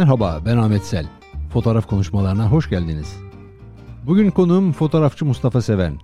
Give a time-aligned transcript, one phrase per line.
[0.00, 1.06] Merhaba ben Ahmet Sel.
[1.52, 3.16] Fotoğraf konuşmalarına hoş geldiniz.
[4.06, 5.98] Bugün konuğum fotoğrafçı Mustafa Seven.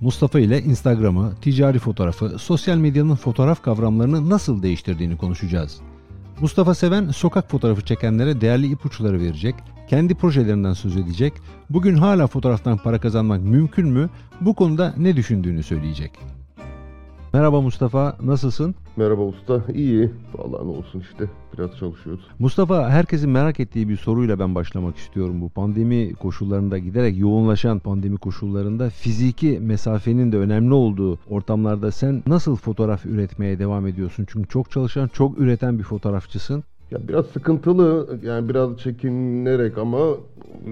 [0.00, 5.80] Mustafa ile Instagram'ı, ticari fotoğrafı, sosyal medyanın fotoğraf kavramlarını nasıl değiştirdiğini konuşacağız.
[6.40, 9.54] Mustafa Seven sokak fotoğrafı çekenlere değerli ipuçları verecek,
[9.88, 11.32] kendi projelerinden söz edecek,
[11.70, 14.10] bugün hala fotoğraftan para kazanmak mümkün mü,
[14.40, 16.37] bu konuda ne düşündüğünü söyleyecek.
[17.32, 18.74] Merhaba Mustafa, nasılsın?
[18.96, 19.64] Merhaba usta.
[19.74, 20.10] İyi.
[20.34, 21.24] Vallahi ne olsun işte.
[21.54, 22.24] Biraz çalışıyoruz.
[22.38, 25.40] Mustafa, herkesin merak ettiği bir soruyla ben başlamak istiyorum.
[25.40, 32.56] Bu pandemi koşullarında giderek yoğunlaşan pandemi koşullarında fiziki mesafenin de önemli olduğu ortamlarda sen nasıl
[32.56, 34.26] fotoğraf üretmeye devam ediyorsun?
[34.28, 36.64] Çünkü çok çalışan, çok üreten bir fotoğrafçısın.
[36.90, 39.98] Ya biraz sıkıntılı yani biraz çekinerek ama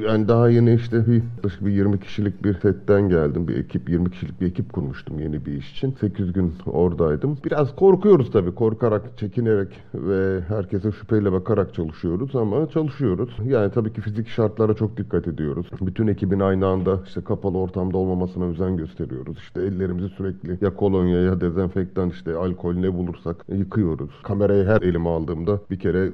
[0.01, 3.49] yani daha yeni işte bir yaklaşık bir 20 kişilik bir setten geldim.
[3.49, 5.95] Bir ekip 20 kişilik bir ekip kurmuştum yeni bir iş için.
[6.01, 7.39] 8 gün oradaydım.
[7.45, 8.55] Biraz korkuyoruz tabii.
[8.55, 13.37] Korkarak, çekinerek ve herkese şüpheyle bakarak çalışıyoruz ama çalışıyoruz.
[13.47, 15.67] Yani tabii ki fizik şartlara çok dikkat ediyoruz.
[15.81, 19.39] Bütün ekibin aynı anda işte kapalı ortamda olmamasına özen gösteriyoruz.
[19.39, 24.11] İşte ellerimizi sürekli ya kolonya ya dezenfektan işte alkol ne bulursak yıkıyoruz.
[24.23, 26.06] Kamerayı her elime aldığımda bir kere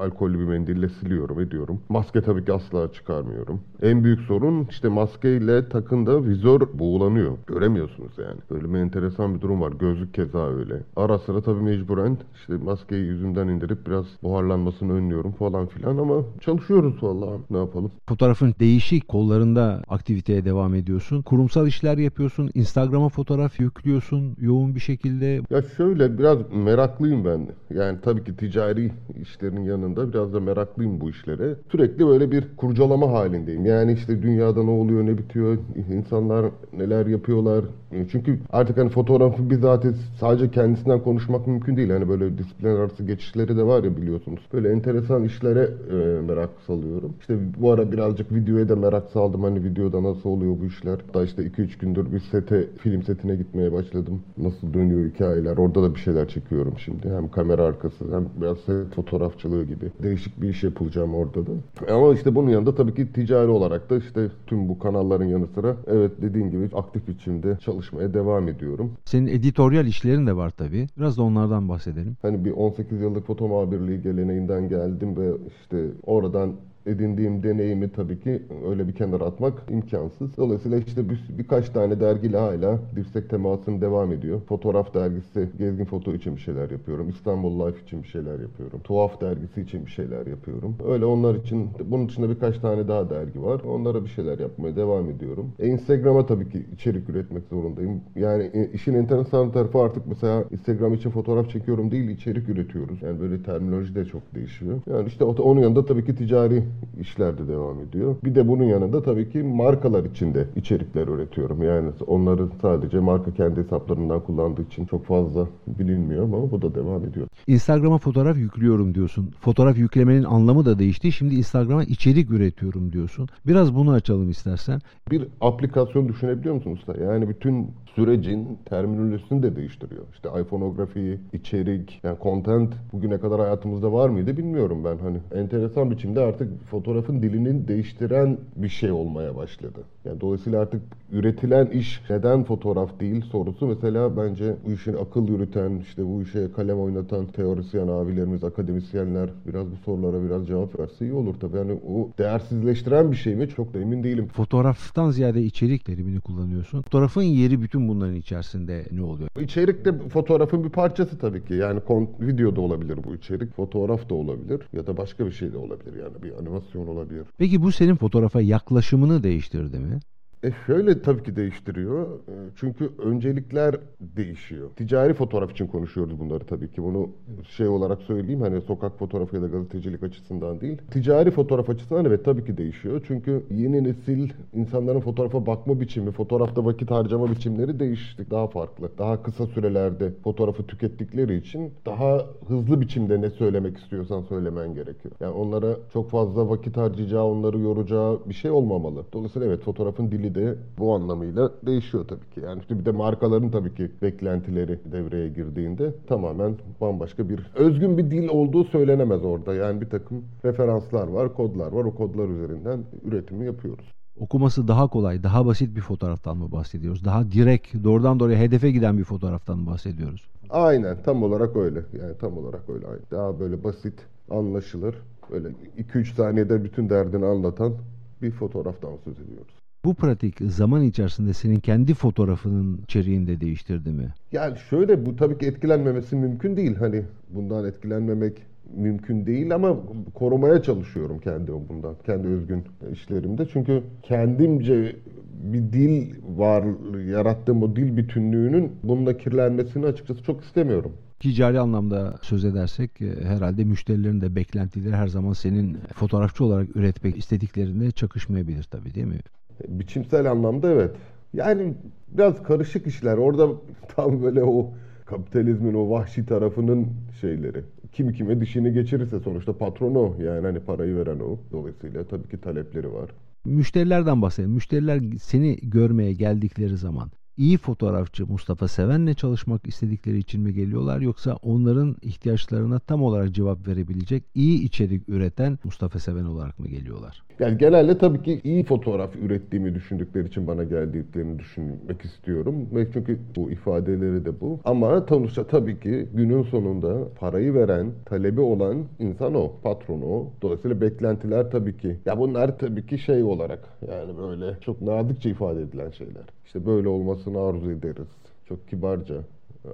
[0.00, 1.80] alkollü bir mendille siliyorum ediyorum.
[1.88, 3.60] Maske tabii ki asla çıkarmıyorum.
[3.82, 7.32] En büyük sorun işte maskeyle takında vizör buğulanıyor.
[7.46, 8.40] Göremiyorsunuz yani.
[8.50, 9.72] Böyle bir enteresan bir durum var.
[9.72, 10.82] Gözlük keza öyle.
[10.96, 17.02] Ara sıra tabii mecburen işte maskeyi yüzümden indirip biraz buharlanmasını önlüyorum falan filan ama çalışıyoruz
[17.02, 17.40] vallahi.
[17.50, 17.90] Ne yapalım?
[18.08, 21.22] Fotoğrafın değişik kollarında aktiviteye devam ediyorsun.
[21.22, 22.50] Kurumsal işler yapıyorsun.
[22.54, 25.40] Instagram'a fotoğraf yüklüyorsun yoğun bir şekilde.
[25.50, 27.48] Ya şöyle biraz meraklıyım ben.
[27.74, 28.92] Yani tabii ki ticari
[29.38, 31.54] işlerin yanında biraz da meraklıyım bu işlere.
[31.70, 33.66] Sürekli böyle bir kurcalama halindeyim.
[33.66, 35.58] Yani işte dünyada ne oluyor, ne bitiyor,
[35.96, 36.46] insanlar
[36.78, 37.64] neler yapıyorlar.
[38.12, 39.84] Çünkü artık hani fotoğrafı bizzat
[40.20, 41.90] sadece kendisinden konuşmak mümkün değil.
[41.90, 44.40] Hani böyle disiplin arası geçişleri de var ya biliyorsunuz.
[44.52, 47.12] Böyle enteresan işlere e, merak salıyorum.
[47.20, 49.42] İşte bu ara birazcık videoya da merak saldım.
[49.42, 50.98] Hani videoda nasıl oluyor bu işler.
[51.06, 54.20] Hatta işte 2-3 gündür bir sete, film setine gitmeye başladım.
[54.38, 55.56] Nasıl dönüyor hikayeler.
[55.56, 57.10] Orada da bir şeyler çekiyorum şimdi.
[57.10, 58.98] Hem kamera arkası hem biraz set
[59.28, 59.90] fotoğrafçılığı gibi.
[60.02, 61.52] Değişik bir iş yapılacağım orada da.
[61.94, 65.76] Ama işte bunun yanında tabii ki ticari olarak da işte tüm bu kanalların yanı sıra
[65.86, 68.92] evet dediğin gibi aktif biçimde çalışmaya devam ediyorum.
[69.04, 70.86] Senin editoryal işlerin de var tabii.
[70.98, 72.16] Biraz da onlardan bahsedelim.
[72.22, 76.52] Hani bir 18 yıllık foto muhabirliği geleneğinden geldim ve işte oradan
[76.88, 80.36] edindiğim deneyimi tabii ki öyle bir kenara atmak imkansız.
[80.36, 84.40] Dolayısıyla işte bir, birkaç tane dergiyle hala dirsek temasım devam ediyor.
[84.48, 87.08] Fotoğraf dergisi, Gezgin Foto için bir şeyler yapıyorum.
[87.08, 88.80] İstanbul Life için bir şeyler yapıyorum.
[88.84, 90.76] Tuhaf dergisi için bir şeyler yapıyorum.
[90.88, 93.60] Öyle onlar için, bunun dışında birkaç tane daha dergi var.
[93.60, 95.52] Onlara bir şeyler yapmaya devam ediyorum.
[95.58, 98.00] E, Instagram'a tabii ki içerik üretmek zorundayım.
[98.16, 103.02] Yani e, işin enteresan tarafı artık mesela Instagram için fotoğraf çekiyorum değil, içerik üretiyoruz.
[103.02, 104.80] Yani böyle terminoloji de çok değişiyor.
[104.86, 106.62] Yani işte onun yanında tabii ki ticari
[107.00, 108.16] işler de devam ediyor.
[108.24, 111.62] Bir de bunun yanında tabii ki markalar içinde içerikler üretiyorum.
[111.62, 117.04] Yani onları sadece marka kendi hesaplarından kullandığı için çok fazla bilinmiyor ama bu da devam
[117.04, 117.26] ediyor.
[117.46, 119.30] Instagram'a fotoğraf yüklüyorum diyorsun.
[119.40, 121.12] Fotoğraf yüklemenin anlamı da değişti.
[121.12, 123.28] Şimdi Instagram'a içerik üretiyorum diyorsun.
[123.46, 124.80] Biraz bunu açalım istersen.
[125.10, 126.94] Bir aplikasyon düşünebiliyor musun usta?
[127.04, 130.04] Yani bütün sürecin terminolojisini de değiştiriyor.
[130.14, 134.98] İşte iPhoneografi, içerik, yani content bugüne kadar hayatımızda var mıydı bilmiyorum ben.
[134.98, 139.80] Hani enteresan biçimde artık fotoğrafın dilini değiştiren bir şey olmaya başladı.
[140.04, 140.82] Yani dolayısıyla artık
[141.12, 146.52] üretilen iş neden fotoğraf değil sorusu mesela bence bu işin akıl yürüten, işte bu işe
[146.52, 151.56] kalem oynatan teorisyen abilerimiz, akademisyenler biraz bu sorulara biraz cevap verse iyi olur tabii.
[151.56, 153.48] Yani o değersizleştiren bir şey mi?
[153.48, 154.26] Çok da emin değilim.
[154.26, 156.82] Fotoğraftan ziyade içerik terimini kullanıyorsun.
[156.82, 159.28] Fotoğrafın yeri bütün bunların içerisinde ne oluyor?
[159.40, 161.54] İçerik de fotoğrafın bir parçası tabii ki.
[161.54, 161.80] Yani
[162.20, 166.02] video da olabilir bu içerik, fotoğraf da olabilir ya da başka bir şey de olabilir
[166.02, 167.26] yani bir animasyon olabilir.
[167.38, 169.98] Peki bu senin fotoğrafa yaklaşımını değiştirdi mi?
[170.42, 172.06] E şöyle tabii ki değiştiriyor.
[172.06, 174.70] E, çünkü öncelikler değişiyor.
[174.76, 176.82] Ticari fotoğraf için konuşuyoruz bunları tabii ki.
[176.82, 177.08] Bunu
[177.48, 180.78] şey olarak söyleyeyim hani sokak fotoğrafı ya da gazetecilik açısından değil.
[180.90, 183.04] Ticari fotoğraf açısından evet tabii ki değişiyor.
[183.06, 188.26] Çünkü yeni nesil insanların fotoğrafa bakma biçimi, fotoğrafta vakit harcama biçimleri değişti.
[188.30, 188.90] Daha farklı.
[188.98, 195.14] Daha kısa sürelerde fotoğrafı tükettikleri için daha hızlı biçimde ne söylemek istiyorsan söylemen gerekiyor.
[195.20, 199.04] Yani onlara çok fazla vakit harcayacağı, onları yoracağı bir şey olmamalı.
[199.12, 202.40] Dolayısıyla evet fotoğrafın dili de bu anlamıyla değişiyor tabii ki.
[202.40, 208.28] Yani bir de markaların tabii ki beklentileri devreye girdiğinde tamamen bambaşka bir özgün bir dil
[208.28, 209.54] olduğu söylenemez orada.
[209.54, 211.84] Yani bir takım referanslar var, kodlar var.
[211.84, 213.84] O kodlar üzerinden üretimi yapıyoruz.
[214.20, 217.04] Okuması daha kolay, daha basit bir fotoğraftan mı bahsediyoruz?
[217.04, 220.28] Daha direkt, doğrudan doğruya hedefe giden bir fotoğraftan mı bahsediyoruz?
[220.50, 221.78] Aynen, tam olarak öyle.
[222.00, 222.86] Yani tam olarak öyle.
[223.10, 223.94] Daha böyle basit,
[224.30, 224.94] anlaşılır
[225.30, 225.48] Böyle
[225.78, 227.74] 2-3 saniyede bütün derdini anlatan
[228.22, 229.57] bir fotoğraftan söz ediyoruz.
[229.84, 234.14] Bu pratik zaman içerisinde senin kendi fotoğrafının içeriğini de değiştirdi mi?
[234.32, 236.74] Yani şöyle bu tabii ki etkilenmemesi mümkün değil.
[236.76, 238.42] Hani bundan etkilenmemek
[238.76, 239.76] mümkün değil ama
[240.14, 241.94] korumaya çalışıyorum kendimi bundan.
[242.06, 243.46] Kendi özgün işlerimde.
[243.52, 244.96] Çünkü kendimce
[245.42, 246.64] bir dil var,
[247.06, 250.92] yarattığım o dil bütünlüğünün bununla kirlenmesini açıkçası çok istemiyorum.
[251.20, 257.18] Ticari anlamda söz edersek e, herhalde müşterilerin de beklentileri her zaman senin fotoğrafçı olarak üretmek
[257.18, 259.20] istediklerinde çakışmayabilir tabii değil mi?
[259.68, 260.90] Biçimsel anlamda evet.
[261.34, 261.74] Yani
[262.08, 263.16] biraz karışık işler.
[263.16, 263.48] Orada
[263.96, 264.70] tam böyle o
[265.06, 266.86] kapitalizmin o vahşi tarafının
[267.20, 267.64] şeyleri.
[267.92, 270.14] Kim kime dişini geçirirse sonuçta patron o.
[270.22, 271.38] Yani hani parayı veren o.
[271.52, 273.10] Dolayısıyla tabii ki talepleri var.
[273.44, 274.54] Müşterilerden bahsedelim.
[274.54, 281.36] Müşteriler seni görmeye geldikleri zaman iyi fotoğrafçı Mustafa Seven'le çalışmak istedikleri için mi geliyorlar yoksa
[281.42, 287.22] onların ihtiyaçlarına tam olarak cevap verebilecek iyi içerik üreten Mustafa Seven olarak mı geliyorlar?
[287.40, 292.54] Yani genelde tabii ki iyi fotoğraf ürettiğimi düşündükleri için bana geldiklerini düşünmek istiyorum.
[292.74, 294.60] Ve çünkü bu ifadeleri de bu.
[294.64, 300.26] Ama sonuçta tabii ki günün sonunda parayı veren, talebi olan insan o, patron o.
[300.42, 301.96] Dolayısıyla beklentiler tabii ki.
[302.06, 306.37] Ya bunlar tabii ki şey olarak yani böyle çok nazikçe ifade edilen şeyler.
[306.48, 308.08] İşte böyle olmasını arzu ederiz.
[308.46, 309.24] Çok kibarca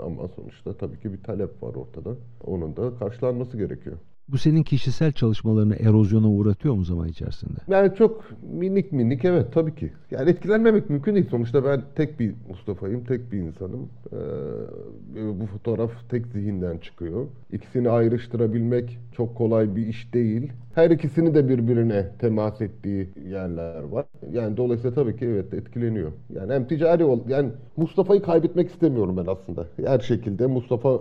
[0.01, 2.17] ama sonuçta tabii ki bir talep var ortada.
[2.45, 3.99] Onun da karşılanması gerekiyor.
[4.29, 7.59] Bu senin kişisel çalışmalarını erozyona uğratıyor mu zaman içerisinde?
[7.69, 9.93] Yani çok minik minik evet tabii ki.
[10.11, 11.29] Yani etkilenmemek mümkün değil.
[11.31, 13.89] Sonuçta ben tek bir Mustafa'yım, tek bir insanım.
[14.13, 17.27] Ee, bu fotoğraf tek zihinden çıkıyor.
[17.53, 20.53] İkisini ayrıştırabilmek çok kolay bir iş değil.
[20.75, 24.05] Her ikisini de birbirine temas ettiği yerler var.
[24.33, 26.13] Yani dolayısıyla tabii ki evet etkileniyor.
[26.35, 29.67] Yani hem ticari ol yani Mustafa'yı kaybetmek istemiyorum ben aslında.
[29.87, 31.01] Her şekilde Mustafa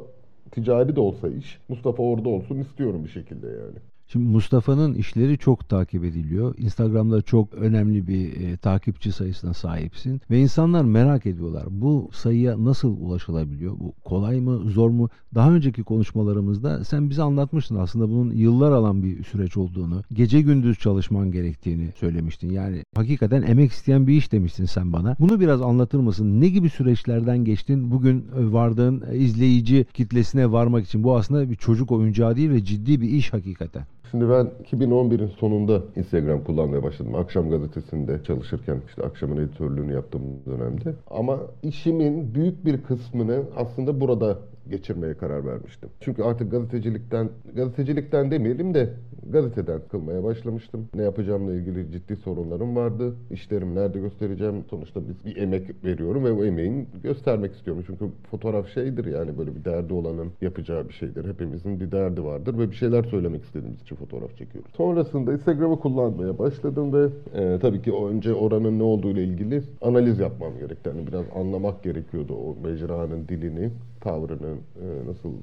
[0.54, 3.80] ticari de olsa iş Mustafa orada olsun istiyorum bir şekilde yani.
[4.14, 6.56] Şimdi Mustafa'nın işleri çok takip ediliyor.
[6.58, 11.64] Instagram'da çok önemli bir e, takipçi sayısına sahipsin ve insanlar merak ediyorlar.
[11.70, 13.80] Bu sayıya nasıl ulaşılabiliyor?
[13.80, 15.10] Bu kolay mı, zor mu?
[15.36, 20.80] Daha önceki konuşmalarımızda sen bize anlatmıştın aslında bunun yıllar alan bir süreç olduğunu, gece gündüz
[20.80, 22.52] çalışman gerektiğini söylemiştin.
[22.52, 25.16] Yani hakikaten emek isteyen bir iş demiştin sen bana.
[25.20, 26.42] Bunu biraz anlatır mısın?
[26.42, 27.92] Ne gibi süreçlerden geçtin?
[27.92, 32.64] Bugün e, vardığın e, izleyici kitlesine varmak için bu aslında bir çocuk oyuncağı değil ve
[32.64, 33.84] ciddi bir iş hakikaten.
[34.14, 37.16] Şimdi ben 2011'in sonunda Instagram kullanmaya başladım.
[37.16, 40.94] Akşam gazetesinde çalışırken işte akşamın editörlüğünü yaptığım dönemde.
[41.12, 44.38] Ama işimin büyük bir kısmını aslında burada
[44.70, 45.90] geçirmeye karar vermiştim.
[46.00, 48.90] Çünkü artık gazetecilikten, gazetecilikten demeyelim de
[49.32, 50.88] gazeteden kılmaya başlamıştım.
[50.96, 53.14] Ne yapacağımla ilgili ciddi sorunlarım vardı.
[53.32, 54.64] İşlerimi nerede göstereceğim?
[54.70, 57.84] Sonuçta biz bir emek veriyorum ve o emeğin göstermek istiyorum.
[57.88, 61.26] Çünkü fotoğraf şeydir yani böyle bir derdi olanın yapacağı bir şeydir.
[61.30, 64.72] Hepimizin bir derdi vardır ve bir şeyler söylemek istediğimiz için fotoğraf çekiyoruz.
[64.78, 70.20] Sonrasında Instagram'ı kullanmaya başladım ve e, tabii ki önce oranın ne olduğu ile ilgili analiz
[70.20, 70.90] yapmam gerekti.
[70.90, 73.70] Yani biraz anlamak gerekiyordu o mecranın dilini,
[74.04, 75.34] tavrını e, nasıl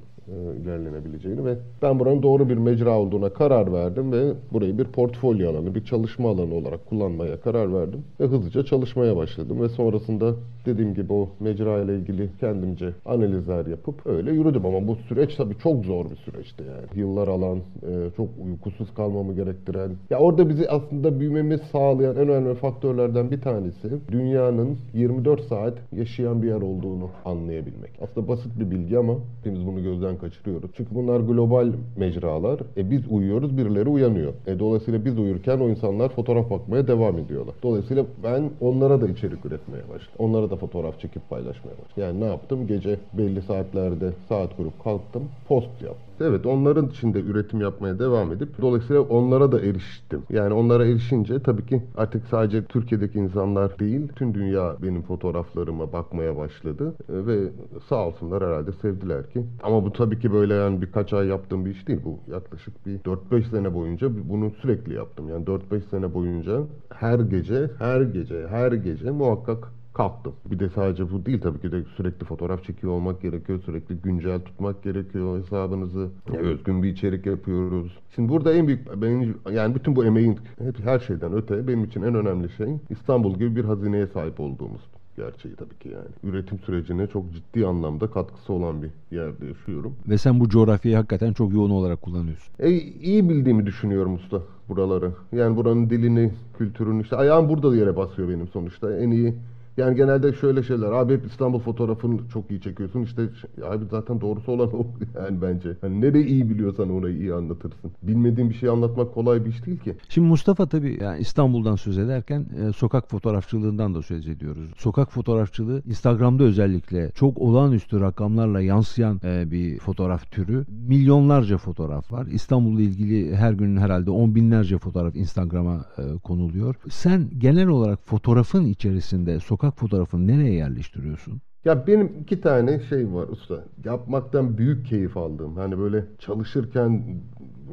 [0.63, 5.75] ilerlenebileceğini ve ben buranın doğru bir mecra olduğuna karar verdim ve burayı bir portfolyo alanı,
[5.75, 10.35] bir çalışma alanı olarak kullanmaya karar verdim ve hızlıca çalışmaya başladım ve sonrasında
[10.65, 15.57] dediğim gibi o mecra ile ilgili kendimce analizler yapıp öyle yürüdüm ama bu süreç tabii
[15.57, 17.01] çok zor bir süreçti yani.
[17.01, 19.91] Yıllar alan, e, çok uykusuz kalmamı gerektiren.
[20.09, 26.41] Ya orada bizi aslında büyümemiz sağlayan en önemli faktörlerden bir tanesi dünyanın 24 saat yaşayan
[26.41, 27.91] bir yer olduğunu anlayabilmek.
[28.01, 30.71] Aslında basit bir bilgi ama hepimiz bunu gözden kaçırıyoruz.
[30.77, 32.59] Çünkü bunlar global mecralar.
[32.77, 34.33] E biz uyuyoruz, birileri uyanıyor.
[34.47, 37.55] E dolayısıyla biz uyurken o insanlar fotoğraf bakmaya devam ediyorlar.
[37.63, 40.15] Dolayısıyla ben onlara da içerik üretmeye başladım.
[40.17, 41.93] Onlara da fotoğraf çekip paylaşmaya başladım.
[41.97, 42.67] Yani ne yaptım?
[42.67, 46.10] Gece belli saatlerde saat kurup kalktım, post yaptım.
[46.23, 50.23] Evet onların içinde üretim yapmaya devam edip dolayısıyla onlara da eriştim.
[50.29, 56.37] Yani onlara erişince tabii ki artık sadece Türkiye'deki insanlar değil, tüm dünya benim fotoğraflarıma bakmaya
[56.37, 57.49] başladı e, ve
[57.89, 59.43] sağ olsunlar herhalde sevdiler ki.
[59.63, 61.99] Ama bu tabii ki böyle yani birkaç ay yaptığım bir iş değil.
[62.05, 65.29] Bu yaklaşık bir 4-5 sene boyunca bunu sürekli yaptım.
[65.29, 69.67] Yani 4-5 sene boyunca her gece, her gece, her gece muhakkak
[70.01, 70.33] kalktım.
[70.45, 73.61] Bir de sadece bu değil tabii ki de sürekli fotoğraf çekiyor olmak gerekiyor.
[73.65, 76.09] Sürekli güncel tutmak gerekiyor hesabınızı.
[76.37, 77.97] Özgün bir içerik yapıyoruz.
[78.15, 82.01] Şimdi burada en büyük benim yani bütün bu emeğin hep her şeyden öte benim için
[82.01, 84.81] en önemli şey İstanbul gibi bir hazineye sahip olduğumuz
[85.17, 86.33] gerçeği tabii ki yani.
[86.33, 89.95] Üretim sürecine çok ciddi anlamda katkısı olan bir yerde yaşıyorum.
[90.07, 92.53] Ve sen bu coğrafyayı hakikaten çok yoğun olarak kullanıyorsun.
[92.59, 95.11] E, iyi bildiğimi düşünüyorum usta buraları.
[95.31, 98.97] Yani buranın dilini, kültürünü işte ayağım burada yere basıyor benim sonuçta.
[98.97, 99.35] En iyi
[99.77, 100.91] Yani genelde şöyle şeyler.
[100.91, 103.01] Abi hep İstanbul fotoğrafını çok iyi çekiyorsun.
[103.01, 103.21] İşte
[103.63, 104.85] abi zaten doğrusu olan o
[105.15, 105.77] yani bence.
[105.81, 107.91] Hani nereyi iyi biliyorsan orayı iyi anlatırsın.
[108.03, 109.95] Bilmediğin bir şey anlatmak kolay bir iş değil ki.
[110.09, 114.69] Şimdi Mustafa tabii yani İstanbul'dan söz ederken e, sokak fotoğrafçılığından da söz ediyoruz.
[114.77, 120.65] Sokak fotoğrafçılığı Instagram'da özellikle çok olağanüstü rakamlarla yansıyan e, bir fotoğraf türü.
[120.87, 122.25] Milyonlarca fotoğraf var.
[122.25, 126.75] İstanbul'la ilgili her gün herhalde on binlerce fotoğraf Instagram'a e, konuluyor.
[126.89, 131.41] Sen genel olarak fotoğrafın içerisinde sokak fotoğrafını nereye yerleştiriyorsun?
[131.65, 133.63] Ya benim iki tane şey var usta.
[133.85, 135.55] Yapmaktan büyük keyif aldığım.
[135.55, 137.03] Hani böyle çalışırken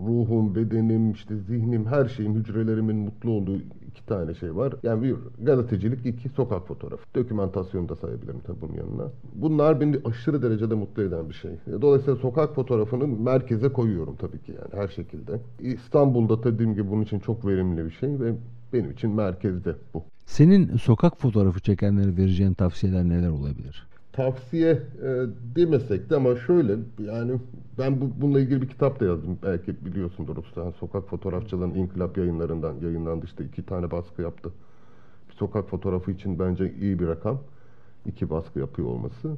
[0.07, 4.75] ruhum, bedenim, işte zihnim, her şeyim, hücrelerimin mutlu olduğu iki tane şey var.
[4.83, 7.03] Yani bir gazetecilik, iki sokak fotoğrafı.
[7.15, 9.11] Dokümantasyonu da sayabilirim tabii bunun yanına.
[9.35, 11.51] Bunlar beni aşırı derecede mutlu eden bir şey.
[11.83, 15.41] Dolayısıyla sokak fotoğrafını merkeze koyuyorum tabii ki yani her şekilde.
[15.61, 18.35] İstanbul'da dediğim gibi bunun için çok verimli bir şey ve
[18.73, 20.05] benim için merkezde bu.
[20.29, 23.87] Senin sokak fotoğrafı çekenlere vereceğin tavsiyeler neler olabilir?
[24.13, 27.33] Tavsiye e, demesek de ama şöyle yani
[27.79, 29.39] ben bu, bununla ilgili bir kitap da yazdım.
[29.43, 30.73] Belki biliyorsundur usta.
[30.73, 34.51] Sokak fotoğrafçılığın inkılap yayınlarından yayınlandı işte iki tane baskı yaptı.
[35.31, 37.41] Bir sokak fotoğrafı için bence iyi bir rakam.
[38.07, 39.31] İki baskı yapıyor olması.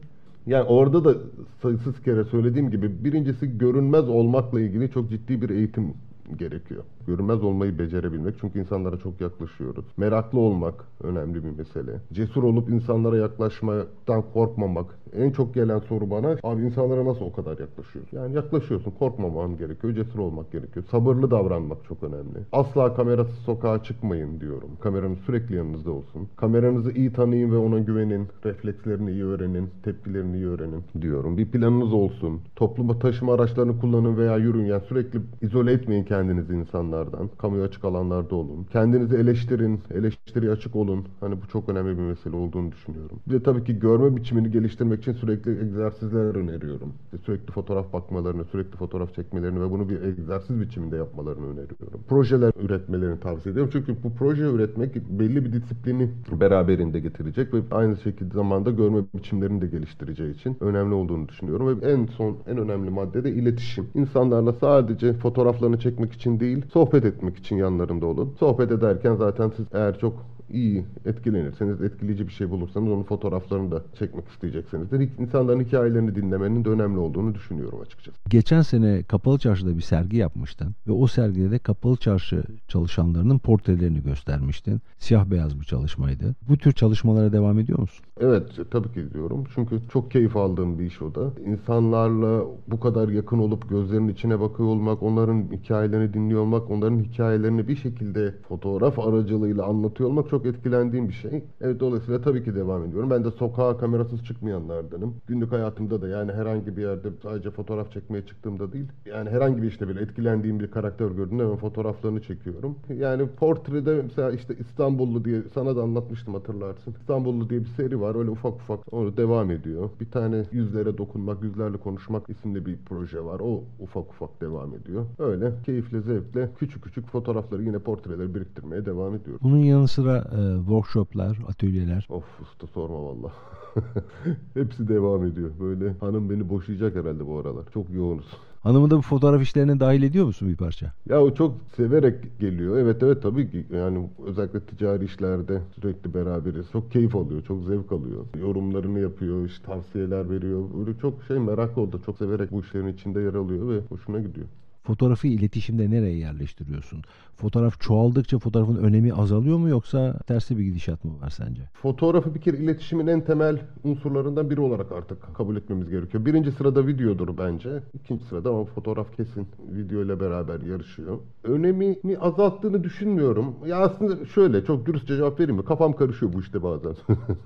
[0.47, 1.15] Yani orada da
[1.63, 5.95] sayısız kere söylediğim gibi birincisi görünmez olmakla ilgili çok ciddi bir eğitim
[6.37, 6.85] gerekiyor.
[7.07, 9.85] Görünmez olmayı becerebilmek çünkü insanlara çok yaklaşıyoruz.
[9.97, 12.01] Meraklı olmak önemli bir mesele.
[12.13, 15.00] Cesur olup insanlara yaklaşmaktan korkmamak.
[15.17, 18.17] En çok gelen soru bana abi insanlara nasıl o kadar yaklaşıyorsun?
[18.17, 19.95] Yani yaklaşıyorsun korkmaman gerekiyor.
[19.95, 20.85] Cesur olmak gerekiyor.
[20.91, 22.39] Sabırlı davranmak çok önemli.
[22.53, 24.71] Asla kamerasız sokağa çıkmayın diyorum.
[24.81, 26.29] Kameranız sürekli yanınızda olsun.
[26.37, 28.29] Kameranızı iyi tanıyın ve ona güvenin.
[28.45, 29.71] Reflekslerini iyi öğrenin.
[29.85, 31.37] Tepkilerini iyi öğrenin diyorum.
[31.39, 32.41] Bir planınız olsun.
[32.57, 34.65] Topluma taşıma araçlarını kullanın veya yürün.
[34.65, 37.31] Yani sürekli izole etmeyin kendinizi insanlardan.
[37.39, 38.67] Kamuya açık alanlarda olun.
[38.73, 39.81] Kendinizi eleştirin.
[39.95, 41.05] Eleştiriye açık olun.
[41.21, 43.21] Hani bu çok önemli bir mesele olduğunu düşünüyorum.
[43.29, 46.93] Bir de tabii ki görme biçimini geliştirmek için sürekli egzersizler öneriyorum.
[47.25, 52.01] Sürekli fotoğraf bakmalarını, sürekli fotoğraf çekmelerini ve bunu bir egzersiz biçiminde yapmalarını öneriyorum.
[52.09, 53.71] Projeler üretmelerini tavsiye ediyorum.
[53.73, 56.09] Çünkü bu proje üretmek belli bir disiplini
[56.41, 61.81] beraberinde getirecek ve aynı şekilde zamanda görme biçimlerini de geliştireceği için önemli olduğunu düşünüyorum.
[61.81, 63.87] Ve en son, en önemli madde de iletişim.
[63.95, 68.35] İnsanlarla sadece fotoğraflarını çekmek için değil, sohbet etmek için yanlarında olun.
[68.39, 70.15] Sohbet ederken zaten siz eğer çok
[70.53, 75.19] iyi etkilenirseniz, etkileyici bir şey bulursanız onun fotoğraflarını da çekmek isteyeceksinizdir.
[75.19, 78.17] İnsanların hikayelerini dinlemenin de önemli olduğunu düşünüyorum açıkçası.
[78.29, 84.03] Geçen sene Kapalı Çarşı'da bir sergi yapmıştın ve o sergide de Kapalı Çarşı çalışanlarının portrelerini
[84.03, 84.81] göstermiştin.
[84.99, 86.35] Siyah beyaz bir çalışmaydı.
[86.49, 88.05] Bu tür çalışmalara devam ediyor musun?
[88.21, 89.45] Evet, tabii ki diyorum.
[89.55, 91.31] Çünkü çok keyif aldığım bir iş o da.
[91.47, 97.69] İnsanlarla bu kadar yakın olup gözlerinin içine bakıyor olmak, onların hikayelerini dinliyor olmak, onların hikayelerini
[97.69, 101.45] bir şekilde fotoğraf aracılığıyla anlatıyor olmak çok çok etkilendiğim bir şey.
[101.61, 103.11] Evet dolayısıyla tabii ki devam ediyorum.
[103.11, 105.15] Ben de sokağa kamerasız çıkmayanlardanım.
[105.27, 108.89] Günlük hayatımda da yani herhangi bir yerde sadece fotoğraf çekmeye çıktığımda değil.
[109.07, 112.77] Yani herhangi bir işte bile etkilendiğim bir karakter gördüğümde hemen fotoğraflarını çekiyorum.
[112.99, 116.95] Yani portrede mesela işte İstanbullu diye sana da anlatmıştım hatırlarsın.
[117.01, 118.15] İstanbullu diye bir seri var.
[118.15, 119.91] Öyle ufak ufak onu devam ediyor.
[120.01, 123.41] Bir tane yüzlere dokunmak, yüzlerle konuşmak isimli bir proje var.
[123.41, 125.07] O ufak ufak devam ediyor.
[125.19, 129.41] Öyle keyifle, zevkle küçük küçük fotoğrafları yine portreleri biriktirmeye devam ediyorum.
[129.43, 132.07] Bunun yanı sıra e, workshoplar, atölyeler.
[132.11, 133.33] Of usta sorma valla.
[134.55, 135.51] Hepsi devam ediyor.
[135.61, 137.65] Böyle hanım beni boşayacak herhalde bu aralar.
[137.75, 138.27] Çok yoğunuz.
[138.63, 140.93] Hanımı da bu fotoğraf işlerine dahil ediyor musun bir parça?
[141.09, 142.77] Ya o çok severek geliyor.
[142.79, 146.67] Evet evet tabii ki yani özellikle ticari işlerde sürekli beraberiz.
[146.73, 148.25] Çok keyif alıyor, çok zevk alıyor.
[148.41, 150.65] Yorumlarını yapıyor, işte tavsiyeler veriyor.
[150.79, 152.01] Böyle çok şey merak oldu.
[152.07, 154.47] Çok severek bu işlerin içinde yer alıyor ve hoşuna gidiyor.
[154.83, 157.03] Fotoğrafı iletişimde nereye yerleştiriyorsun?
[157.37, 161.63] Fotoğraf çoğaldıkça fotoğrafın önemi azalıyor mu yoksa tersi bir gidişat mı var sence?
[161.73, 166.27] Fotoğrafı bir kere iletişimin en temel unsurlarından biri olarak artık kabul etmemiz gerekiyor.
[166.27, 167.83] Birinci sırada videodur bence.
[167.95, 171.19] İkinci sırada ama fotoğraf kesin video ile beraber yarışıyor.
[171.45, 173.55] Önemini azalttığını düşünmüyorum.
[173.67, 175.65] Ya aslında şöyle çok dürüstçe cevap vereyim mi?
[175.65, 176.95] Kafam karışıyor bu işte bazen.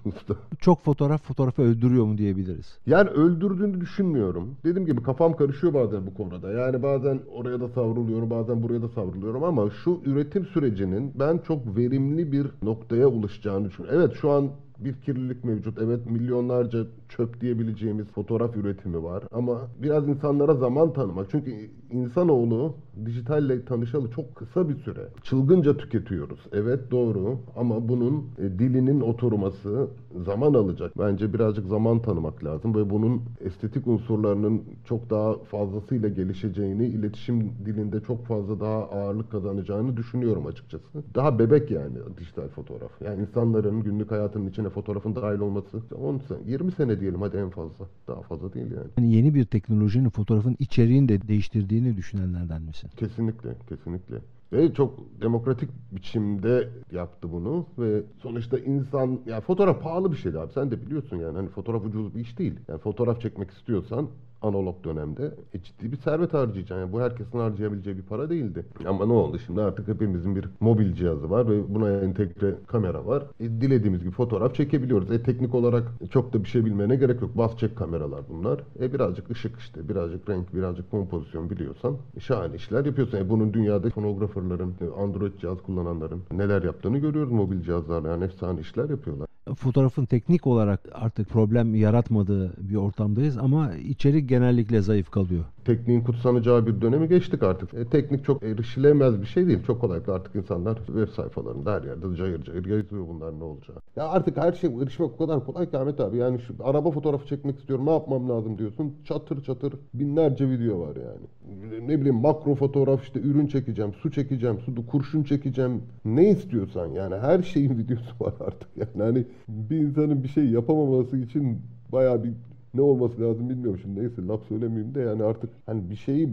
[0.61, 2.79] çok fotoğraf fotoğrafı öldürüyor mu diyebiliriz.
[2.87, 4.57] Yani öldürdüğünü düşünmüyorum.
[4.65, 6.53] Dediğim gibi kafam karışıyor bazen bu konuda.
[6.53, 11.77] Yani bazen oraya da savruluyorum bazen buraya da savruluyorum ama şu üretim sürecinin ben çok
[11.77, 14.01] verimli bir noktaya ulaşacağını düşünüyorum.
[14.01, 15.79] Evet şu an bir kirlilik mevcut.
[15.79, 19.25] Evet milyonlarca çöp diyebileceğimiz fotoğraf üretimi var.
[19.33, 21.27] Ama biraz insanlara zaman tanımak.
[21.31, 22.75] Çünkü insanoğlu
[23.07, 25.09] dijitalle tanışalı çok kısa bir süre.
[25.23, 26.41] Çılgınca tüketiyoruz.
[26.53, 29.89] Evet doğru ama bunun e, dilinin oturması
[30.25, 30.99] zaman alacak.
[30.99, 38.01] Bence birazcık zaman tanımak lazım ve bunun estetik unsurlarının çok daha fazlasıyla gelişeceğini, iletişim dilinde
[38.01, 40.85] çok fazla daha ağırlık kazanacağını düşünüyorum açıkçası.
[41.15, 42.91] Daha bebek yani dijital fotoğraf.
[43.05, 47.51] Yani insanların günlük hayatının içine fotoğrafın dahil olması 10 sene, 20 sene diyelim hadi en
[47.51, 47.85] fazla.
[48.09, 48.87] Daha fazla değil yani.
[48.99, 52.84] Yani yeni bir teknolojinin fotoğrafın içeriğini de değiştirdiğini düşünenlerden misin?
[52.97, 54.17] Kesinlikle, kesinlikle.
[54.53, 60.53] Ve çok demokratik biçimde yaptı bunu ve sonuçta insan ya fotoğraf pahalı bir şeydi abi
[60.53, 62.61] sen de biliyorsun yani hani fotoğraf ucuz bir iş değil.
[62.69, 64.09] Yani fotoğraf çekmek istiyorsan
[64.45, 66.75] analog dönemde e, ciddi bir servet harcayacaksın.
[66.75, 68.65] Yani bu herkesin harcayabileceği bir para değildi.
[68.87, 69.39] Ama ne oldu?
[69.47, 73.23] Şimdi artık hepimizin bir mobil cihazı var ve buna entegre kamera var.
[73.41, 75.11] E, dilediğimiz gibi fotoğraf çekebiliyoruz.
[75.11, 77.39] E, teknik olarak çok da bir şey bilmene gerek yok.
[77.39, 78.61] Bas çek kameralar bunlar.
[78.81, 83.19] E, birazcık ışık işte, birazcık renk, birazcık kompozisyon biliyorsan şahane işler yapıyorsun.
[83.19, 88.09] E, bunun dünyada fonograferların, e, Android cihaz kullananların neler yaptığını görüyoruz mobil cihazlarla.
[88.09, 94.81] Yani efsane işler yapıyorlar fotoğrafın teknik olarak artık problem yaratmadığı bir ortamdayız ama içerik genellikle
[94.81, 97.75] zayıf kalıyor tekniğin kutsanacağı bir dönemi geçtik artık.
[97.75, 99.63] E, teknik çok erişilemez bir şey değil.
[99.67, 103.77] Çok kolaylıkla artık insanlar web sayfalarında her yerde cayır cayır yazıyor bunlar ne olacak.
[103.97, 106.17] Ya artık her şey erişmek o kadar kolay ki Ahmet abi.
[106.17, 108.95] Yani şu araba fotoğrafı çekmek istiyorum ne yapmam lazım diyorsun.
[109.05, 111.89] Çatır çatır binlerce video var yani.
[111.89, 115.83] Ne bileyim makro fotoğraf işte ürün çekeceğim, su çekeceğim, su kurşun çekeceğim.
[116.05, 118.69] Ne istiyorsan yani her şeyin videosu var artık.
[118.77, 121.59] Yani hani bir insanın bir şey yapamaması için
[121.93, 122.33] bayağı bir
[122.75, 126.29] ne olması lazım bilmiyorum şimdi neyse laf söylemeyeyim de yani artık hani bir şeyi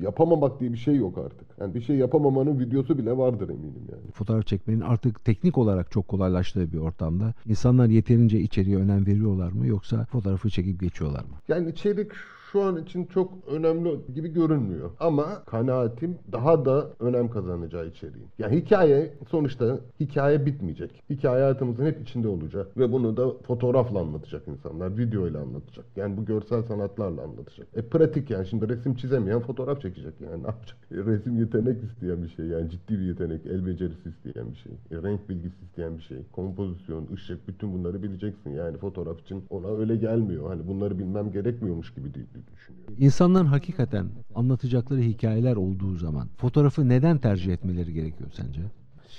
[0.00, 1.46] yapamamak diye bir şey yok artık.
[1.60, 4.12] Yani bir şey yapamamanın videosu bile vardır eminim yani.
[4.12, 9.66] Fotoğraf çekmenin artık teknik olarak çok kolaylaştığı bir ortamda insanlar yeterince içeriye önem veriyorlar mı
[9.66, 11.34] yoksa fotoğrafı çekip geçiyorlar mı?
[11.48, 12.12] Yani içerik
[12.54, 14.90] şu an için çok önemli gibi görünmüyor.
[15.00, 18.28] Ama kanaatim daha da önem kazanacağı içeriğin.
[18.38, 21.02] Yani hikaye sonuçta hikaye bitmeyecek.
[21.10, 22.76] Hikaye hayatımızın hep içinde olacak.
[22.76, 24.98] Ve bunu da fotoğrafla anlatacak insanlar.
[24.98, 25.84] Video ile anlatacak.
[25.96, 27.66] Yani bu görsel sanatlarla anlatacak.
[27.76, 30.76] E pratik yani şimdi resim çizemeyen fotoğraf çekecek yani ne yapacak?
[30.90, 33.46] E, resim yetenek isteyen bir şey yani ciddi bir yetenek.
[33.46, 34.72] El becerisi isteyen bir şey.
[34.90, 36.18] E, renk bilgisi isteyen bir şey.
[36.32, 38.50] Kompozisyon, ışık bütün bunları bileceksin.
[38.50, 40.48] Yani fotoğraf için ona öyle gelmiyor.
[40.48, 42.94] Hani bunları bilmem gerekmiyormuş gibi değil düşünüyorum.
[42.98, 48.60] İnsanların hakikaten anlatacakları hikayeler olduğu zaman fotoğrafı neden tercih etmeleri gerekiyor sence?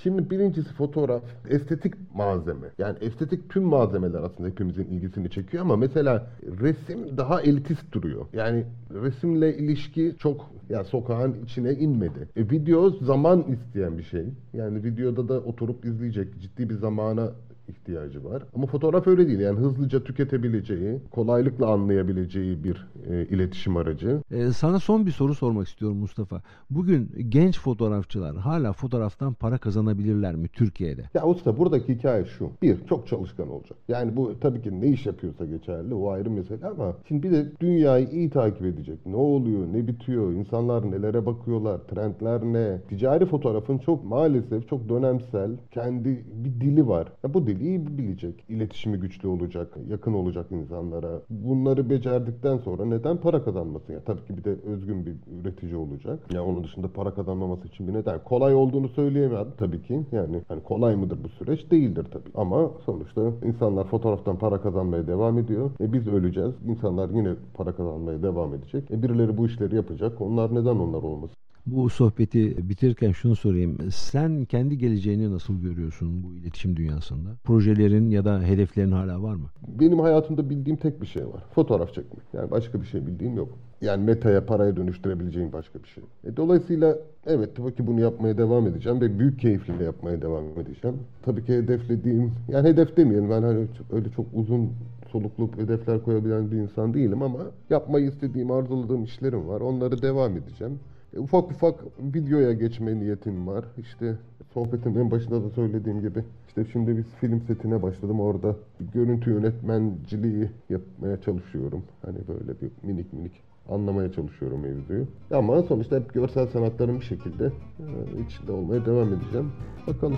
[0.04, 2.68] Şimdi birincisi fotoğraf estetik malzeme.
[2.78, 6.28] Yani estetik tüm malzemeler aslında hepimizin ilgisini çekiyor ama mesela
[6.62, 8.26] resim daha elitist duruyor.
[8.34, 12.30] Yani resimle ilişki çok ya sokağın içine inmedi.
[12.36, 14.26] E, video zaman isteyen bir şey.
[14.54, 17.32] Yani videoda da oturup izleyecek ciddi bir zamana
[17.70, 18.44] ihtiyacı var.
[18.56, 19.40] Ama fotoğraf öyle değil.
[19.40, 24.22] Yani hızlıca tüketebileceği, kolaylıkla anlayabileceği bir e, iletişim aracı.
[24.32, 26.42] Ee, sana son bir soru sormak istiyorum Mustafa.
[26.70, 31.04] Bugün genç fotoğrafçılar hala fotoğraftan para kazanabilirler mi Türkiye'de?
[31.14, 32.50] Ya usta buradaki hikaye şu.
[32.62, 33.78] Bir, çok çalışkan olacak.
[33.88, 35.94] Yani bu tabii ki ne iş yapıyorsa geçerli.
[35.94, 39.06] O ayrı mesele ama şimdi bir de dünyayı iyi takip edecek.
[39.06, 42.82] Ne oluyor, ne bitiyor, insanlar nelere bakıyorlar, trendler ne?
[42.90, 47.08] Ticari fotoğrafın çok maalesef çok dönemsel, kendi bir dili var.
[47.24, 48.44] Ya bu dil dili bilecek.
[48.50, 51.22] İletişimi güçlü olacak, yakın olacak insanlara.
[51.30, 53.94] Bunları becerdikten sonra neden para kazanmasın?
[53.94, 56.20] Ya tabii ki bir de özgün bir üretici olacak.
[56.34, 58.24] Ya onun dışında para kazanmaması için bir neden.
[58.24, 60.06] Kolay olduğunu söyleyemem tabii ki.
[60.12, 61.72] Yani hani kolay mıdır bu süreç?
[61.72, 62.30] Değildir tabii.
[62.36, 65.72] Ama sonuçta insanlar fotoğraftan para kazanmaya devam ediyor.
[65.82, 66.54] E biz öleceğiz.
[66.68, 68.92] İnsanlar yine para kazanmaya devam edecek.
[68.92, 70.22] E birileri bu işleri yapacak.
[70.22, 71.38] Onlar neden onlar olmasın?
[71.68, 73.78] Bu sohbeti bitirirken şunu sorayım.
[73.92, 77.30] Sen kendi geleceğini nasıl görüyorsun bu iletişim dünyasında?
[77.44, 79.46] Projelerin ya da hedeflerin hala var mı?
[79.80, 81.44] Benim hayatımda bildiğim tek bir şey var.
[81.56, 82.24] Fotoğraf çekmek.
[82.34, 83.50] Yani başka bir şey bildiğim yok.
[83.82, 86.04] Yani metaya, paraya dönüştürebileceğim başka bir şey.
[86.24, 90.98] E, dolayısıyla evet tabii ki bunu yapmaya devam edeceğim ve büyük keyifle yapmaya devam edeceğim.
[91.24, 94.70] Tabii ki hedeflediğim, yani hedef demeyelim ben hani öyle çok uzun
[95.12, 99.62] soluklu hedefler koyabilen bir insan değilim ama yapmayı istediğim, arzuladığım işlerim var.
[99.62, 100.80] Onları devam edeceğim.
[101.16, 103.66] Ufak ufak videoya geçme niyetim var.
[103.78, 104.16] İşte
[104.54, 108.20] sohbetin en başında da söylediğim gibi işte şimdi biz film setine başladım.
[108.20, 108.56] Orada
[108.94, 111.84] görüntü yönetmenciliği yapmaya çalışıyorum.
[112.06, 113.32] Hani böyle bir minik minik
[113.70, 115.08] anlamaya çalışıyorum mevzuyu.
[115.32, 117.46] Ama sonuçta hep görsel sanatların bir şekilde
[117.80, 119.52] e, içinde olmaya devam edeceğim.
[119.88, 120.18] Bakalım.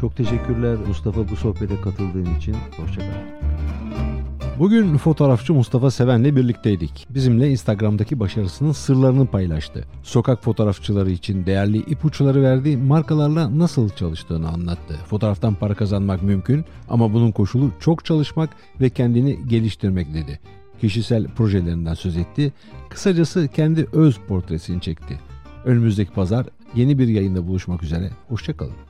[0.00, 2.54] Çok teşekkürler Mustafa bu sohbete katıldığın için.
[2.76, 4.09] Hoşçakal.
[4.60, 7.06] Bugün fotoğrafçı Mustafa Seven'le birlikteydik.
[7.10, 9.84] Bizimle Instagram'daki başarısının sırlarını paylaştı.
[10.02, 14.94] Sokak fotoğrafçıları için değerli ipuçları verdi, markalarla nasıl çalıştığını anlattı.
[15.06, 20.40] Fotoğraftan para kazanmak mümkün ama bunun koşulu çok çalışmak ve kendini geliştirmek dedi.
[20.80, 22.52] Kişisel projelerinden söz etti.
[22.88, 25.20] Kısacası kendi öz portresini çekti.
[25.64, 28.10] Önümüzdeki pazar yeni bir yayında buluşmak üzere.
[28.28, 28.89] Hoşçakalın.